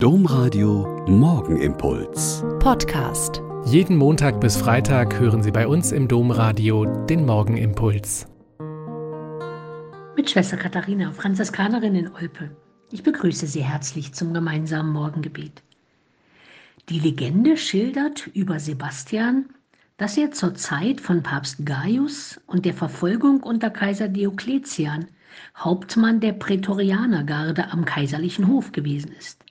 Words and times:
Domradio 0.00 1.04
Morgenimpuls. 1.08 2.44
Podcast. 2.60 3.42
Jeden 3.64 3.96
Montag 3.96 4.40
bis 4.40 4.56
Freitag 4.56 5.18
hören 5.18 5.42
Sie 5.42 5.50
bei 5.50 5.66
uns 5.66 5.90
im 5.90 6.06
Domradio 6.06 6.84
den 7.06 7.26
Morgenimpuls. 7.26 8.28
Mit 10.14 10.30
Schwester 10.30 10.56
Katharina, 10.56 11.10
Franziskanerin 11.10 11.96
in 11.96 12.14
Olpe. 12.14 12.56
Ich 12.92 13.02
begrüße 13.02 13.48
Sie 13.48 13.64
herzlich 13.64 14.14
zum 14.14 14.32
gemeinsamen 14.32 14.92
Morgengebet. 14.92 15.64
Die 16.90 17.00
Legende 17.00 17.56
schildert 17.56 18.28
über 18.34 18.60
Sebastian, 18.60 19.46
dass 19.96 20.16
er 20.16 20.30
zur 20.30 20.54
Zeit 20.54 21.00
von 21.00 21.24
Papst 21.24 21.66
Gaius 21.66 22.40
und 22.46 22.66
der 22.66 22.74
Verfolgung 22.74 23.42
unter 23.42 23.70
Kaiser 23.70 24.06
Diokletian 24.06 25.08
Hauptmann 25.56 26.20
der 26.20 26.34
Prätorianergarde 26.34 27.72
am 27.72 27.84
kaiserlichen 27.84 28.46
Hof 28.46 28.70
gewesen 28.70 29.10
ist. 29.18 29.44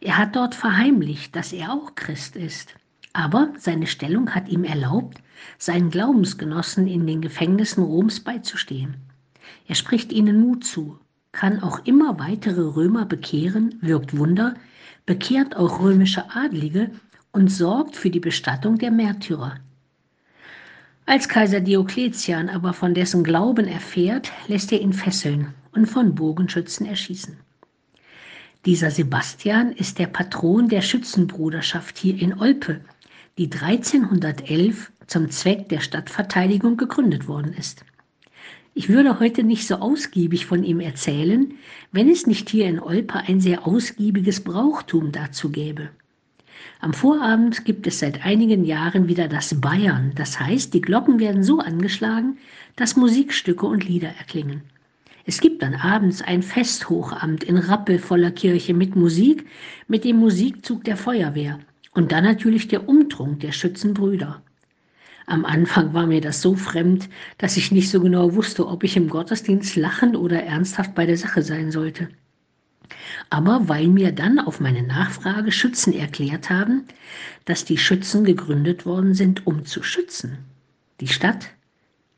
Er 0.00 0.18
hat 0.18 0.36
dort 0.36 0.54
verheimlicht, 0.54 1.36
dass 1.36 1.52
er 1.52 1.72
auch 1.72 1.94
Christ 1.94 2.36
ist. 2.36 2.74
Aber 3.12 3.50
seine 3.58 3.86
Stellung 3.86 4.34
hat 4.34 4.48
ihm 4.48 4.64
erlaubt, 4.64 5.18
seinen 5.58 5.90
Glaubensgenossen 5.90 6.86
in 6.86 7.06
den 7.06 7.20
Gefängnissen 7.20 7.82
Roms 7.82 8.20
beizustehen. 8.20 8.96
Er 9.66 9.74
spricht 9.74 10.12
ihnen 10.12 10.40
Mut 10.40 10.64
zu, 10.64 10.98
kann 11.32 11.62
auch 11.62 11.84
immer 11.84 12.18
weitere 12.18 12.60
Römer 12.60 13.04
bekehren, 13.06 13.76
wirkt 13.80 14.16
Wunder, 14.16 14.54
bekehrt 15.06 15.56
auch 15.56 15.80
römische 15.80 16.24
Adlige 16.34 16.90
und 17.32 17.48
sorgt 17.50 17.96
für 17.96 18.10
die 18.10 18.20
Bestattung 18.20 18.78
der 18.78 18.90
Märtyrer. 18.90 19.56
Als 21.06 21.28
Kaiser 21.28 21.60
Diokletian 21.60 22.48
aber 22.48 22.72
von 22.72 22.94
dessen 22.94 23.24
Glauben 23.24 23.66
erfährt, 23.66 24.30
lässt 24.46 24.70
er 24.70 24.80
ihn 24.80 24.92
fesseln 24.92 25.54
und 25.72 25.86
von 25.86 26.14
Bogenschützen 26.14 26.86
erschießen. 26.86 27.36
Dieser 28.66 28.90
Sebastian 28.90 29.72
ist 29.72 29.98
der 29.98 30.06
Patron 30.06 30.68
der 30.68 30.82
Schützenbruderschaft 30.82 31.96
hier 31.96 32.20
in 32.20 32.38
Olpe, 32.38 32.82
die 33.38 33.50
1311 33.50 34.92
zum 35.06 35.30
Zweck 35.30 35.70
der 35.70 35.80
Stadtverteidigung 35.80 36.76
gegründet 36.76 37.26
worden 37.26 37.54
ist. 37.54 37.86
Ich 38.74 38.90
würde 38.90 39.18
heute 39.18 39.44
nicht 39.44 39.66
so 39.66 39.76
ausgiebig 39.76 40.44
von 40.44 40.62
ihm 40.62 40.80
erzählen, 40.80 41.54
wenn 41.90 42.10
es 42.10 42.26
nicht 42.26 42.50
hier 42.50 42.66
in 42.66 42.80
Olpe 42.80 43.20
ein 43.26 43.40
sehr 43.40 43.66
ausgiebiges 43.66 44.44
Brauchtum 44.44 45.10
dazu 45.10 45.50
gäbe. 45.50 45.88
Am 46.80 46.92
Vorabend 46.92 47.64
gibt 47.64 47.86
es 47.86 48.00
seit 48.00 48.26
einigen 48.26 48.66
Jahren 48.66 49.08
wieder 49.08 49.26
das 49.26 49.58
Bayern, 49.58 50.12
das 50.16 50.38
heißt, 50.38 50.74
die 50.74 50.82
Glocken 50.82 51.18
werden 51.18 51.42
so 51.42 51.60
angeschlagen, 51.60 52.36
dass 52.76 52.94
Musikstücke 52.94 53.64
und 53.64 53.88
Lieder 53.88 54.10
erklingen. 54.18 54.64
Es 55.26 55.40
gibt 55.40 55.62
dann 55.62 55.74
abends 55.74 56.22
ein 56.22 56.42
Festhochamt 56.42 57.44
in 57.44 57.56
rappelvoller 57.56 58.30
Kirche 58.30 58.74
mit 58.74 58.96
Musik, 58.96 59.46
mit 59.88 60.04
dem 60.04 60.16
Musikzug 60.16 60.84
der 60.84 60.96
Feuerwehr 60.96 61.60
und 61.92 62.12
dann 62.12 62.24
natürlich 62.24 62.68
der 62.68 62.88
Umtrunk 62.88 63.40
der 63.40 63.52
Schützenbrüder. 63.52 64.42
Am 65.26 65.44
Anfang 65.44 65.94
war 65.94 66.06
mir 66.06 66.20
das 66.20 66.42
so 66.42 66.56
fremd, 66.56 67.08
dass 67.38 67.56
ich 67.56 67.70
nicht 67.70 67.90
so 67.90 68.00
genau 68.00 68.34
wusste, 68.34 68.66
ob 68.66 68.82
ich 68.82 68.96
im 68.96 69.08
Gottesdienst 69.08 69.76
lachen 69.76 70.16
oder 70.16 70.42
ernsthaft 70.42 70.94
bei 70.94 71.06
der 71.06 71.16
Sache 71.16 71.42
sein 71.42 71.70
sollte. 71.70 72.08
Aber 73.28 73.68
weil 73.68 73.86
mir 73.86 74.10
dann 74.10 74.40
auf 74.40 74.58
meine 74.58 74.82
Nachfrage 74.82 75.52
Schützen 75.52 75.92
erklärt 75.92 76.50
haben, 76.50 76.84
dass 77.44 77.64
die 77.64 77.78
Schützen 77.78 78.24
gegründet 78.24 78.86
worden 78.86 79.14
sind, 79.14 79.46
um 79.46 79.64
zu 79.64 79.82
schützen. 79.82 80.38
Die 81.00 81.08
Stadt, 81.08 81.50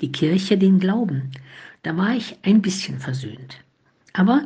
die 0.01 0.11
Kirche, 0.11 0.57
den 0.57 0.81
Glauben. 0.81 1.33
Da 1.83 1.97
war 1.97 2.15
ich 2.15 2.39
ein 2.43 2.63
bisschen 2.63 2.99
versöhnt. 2.99 3.59
Aber 4.13 4.45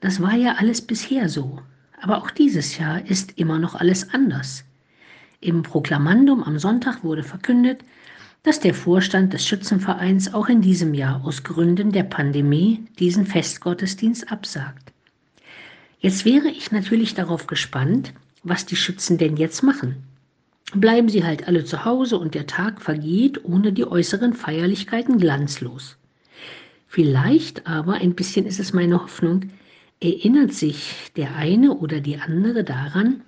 das 0.00 0.20
war 0.20 0.34
ja 0.34 0.56
alles 0.58 0.82
bisher 0.82 1.28
so. 1.28 1.60
Aber 2.00 2.18
auch 2.18 2.30
dieses 2.30 2.76
Jahr 2.76 3.06
ist 3.06 3.38
immer 3.38 3.58
noch 3.58 3.74
alles 3.74 4.12
anders. 4.12 4.64
Im 5.40 5.62
Proklamandum 5.62 6.42
am 6.42 6.58
Sonntag 6.58 7.02
wurde 7.02 7.22
verkündet, 7.22 7.82
dass 8.42 8.60
der 8.60 8.74
Vorstand 8.74 9.32
des 9.32 9.46
Schützenvereins 9.46 10.34
auch 10.34 10.48
in 10.50 10.60
diesem 10.60 10.92
Jahr 10.92 11.24
aus 11.24 11.42
Gründen 11.42 11.92
der 11.92 12.02
Pandemie 12.02 12.84
diesen 12.98 13.24
Festgottesdienst 13.24 14.30
absagt. 14.30 14.92
Jetzt 15.98 16.26
wäre 16.26 16.48
ich 16.48 16.70
natürlich 16.70 17.14
darauf 17.14 17.46
gespannt, 17.46 18.12
was 18.42 18.66
die 18.66 18.76
Schützen 18.76 19.16
denn 19.16 19.38
jetzt 19.38 19.62
machen. 19.62 19.96
Bleiben 20.74 21.08
sie 21.08 21.24
halt 21.24 21.48
alle 21.48 21.64
zu 21.64 21.86
Hause 21.86 22.18
und 22.18 22.34
der 22.34 22.46
Tag 22.46 22.82
vergeht 22.82 23.42
ohne 23.44 23.72
die 23.72 23.86
äußeren 23.86 24.34
Feierlichkeiten 24.34 25.18
glanzlos. 25.18 25.96
Vielleicht 26.86 27.66
aber, 27.66 27.94
ein 27.94 28.14
bisschen 28.14 28.46
ist 28.46 28.60
es 28.60 28.72
meine 28.72 29.02
Hoffnung, 29.02 29.50
erinnert 30.00 30.52
sich 30.52 31.10
der 31.16 31.36
eine 31.36 31.74
oder 31.74 32.00
die 32.00 32.18
andere 32.18 32.64
daran, 32.64 33.22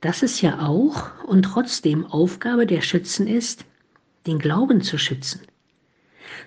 dass 0.00 0.22
es 0.22 0.40
ja 0.40 0.66
auch 0.66 1.24
und 1.24 1.42
trotzdem 1.42 2.06
Aufgabe 2.06 2.66
der 2.66 2.80
Schützen 2.80 3.26
ist, 3.26 3.64
den 4.26 4.38
Glauben 4.38 4.80
zu 4.80 4.98
schützen. 4.98 5.40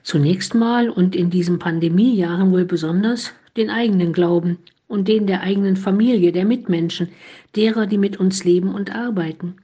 Zunächst 0.04 0.56
mal 0.56 0.90
und 0.90 1.16
in 1.16 1.30
diesen 1.30 1.60
Pandemiejahren 1.60 2.52
wohl 2.52 2.66
besonders 2.66 3.34
den 3.56 3.70
eigenen 3.70 4.14
Glauben 4.14 4.58
und 4.88 5.08
den 5.08 5.28
der 5.28 5.42
eigenen 5.42 5.76
Familie, 5.76 6.32
der 6.32 6.46
Mitmenschen, 6.46 7.10
derer, 7.56 7.88
die 7.88 7.98
mit 7.98 8.18
uns 8.18 8.44
leben 8.44 8.74
und 8.74 8.94
arbeiten. 8.96 9.58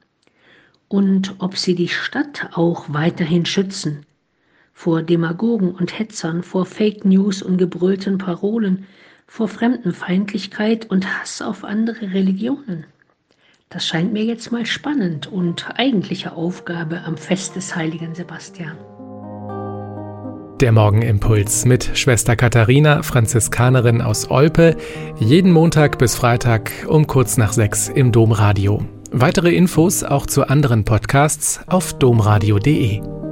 Und 0.88 1.36
ob 1.40 1.58
sie 1.58 1.76
die 1.76 1.88
Stadt 1.88 2.50
auch 2.54 2.86
weiterhin 2.90 3.46
schützen 3.46 4.06
vor 4.74 5.04
Demagogen 5.04 5.72
und 5.72 5.98
Hetzern, 5.98 6.44
vor 6.44 6.66
Fake 6.66 7.06
News 7.06 7.42
und 7.42 7.58
gebrüllten 7.58 8.18
Parolen, 8.18 8.86
vor 9.28 9.48
Fremdenfeindlichkeit 9.48 10.90
und 10.90 11.08
Hass 11.08 11.42
auf 11.42 11.64
andere 11.64 12.14
Religionen. 12.14 12.86
Das 13.70 13.88
scheint 13.88 14.14
mir 14.14 14.24
jetzt 14.24 14.52
mal 14.52 14.66
spannend 14.66 15.28
und 15.32 15.68
eigentliche 15.78 16.34
Aufgabe 16.34 17.02
am 17.06 17.18
Fest 17.18 17.56
des 17.56 17.76
heiligen 17.76 18.14
Sebastian. 18.14 18.78
Der 20.62 20.72
Morgenimpuls 20.72 21.66
mit 21.66 21.90
Schwester 21.98 22.36
Katharina, 22.36 23.02
Franziskanerin 23.02 24.02
aus 24.02 24.30
Olpe, 24.30 24.78
jeden 25.20 25.52
Montag 25.52 25.98
bis 25.98 26.16
Freitag 26.16 26.72
um 26.88 27.08
kurz 27.08 27.38
nach 27.38 27.52
sechs 27.52 27.90
im 27.90 28.12
Domradio. 28.12 28.86
Weitere 29.12 29.54
Infos 29.54 30.04
auch 30.04 30.26
zu 30.26 30.48
anderen 30.48 30.86
Podcasts 30.86 31.60
auf 31.68 31.98
domradio.de. 31.98 33.23